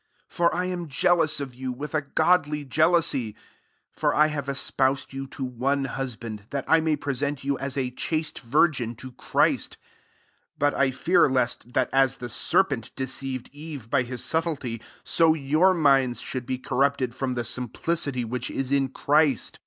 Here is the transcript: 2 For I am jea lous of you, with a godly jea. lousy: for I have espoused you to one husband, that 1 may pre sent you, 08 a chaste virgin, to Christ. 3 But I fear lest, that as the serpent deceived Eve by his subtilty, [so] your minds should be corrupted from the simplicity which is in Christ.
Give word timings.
2 0.21 0.25
For 0.35 0.55
I 0.55 0.65
am 0.65 0.87
jea 0.87 1.11
lous 1.11 1.39
of 1.39 1.53
you, 1.53 1.71
with 1.71 1.93
a 1.93 2.01
godly 2.01 2.65
jea. 2.65 2.85
lousy: 2.85 3.35
for 3.91 4.15
I 4.15 4.29
have 4.29 4.49
espoused 4.49 5.13
you 5.13 5.27
to 5.27 5.43
one 5.43 5.85
husband, 5.85 6.47
that 6.49 6.67
1 6.67 6.83
may 6.83 6.95
pre 6.95 7.13
sent 7.13 7.43
you, 7.43 7.55
08 7.59 7.77
a 7.77 7.91
chaste 7.91 8.39
virgin, 8.39 8.95
to 8.95 9.11
Christ. 9.11 9.77
3 9.79 9.89
But 10.57 10.73
I 10.73 10.89
fear 10.89 11.29
lest, 11.29 11.73
that 11.73 11.87
as 11.93 12.17
the 12.17 12.29
serpent 12.29 12.89
deceived 12.95 13.51
Eve 13.53 13.91
by 13.91 14.01
his 14.01 14.23
subtilty, 14.25 14.81
[so] 15.03 15.35
your 15.35 15.75
minds 15.75 16.19
should 16.19 16.47
be 16.47 16.57
corrupted 16.57 17.13
from 17.13 17.35
the 17.35 17.43
simplicity 17.45 18.25
which 18.25 18.49
is 18.49 18.71
in 18.71 18.89
Christ. 18.89 19.59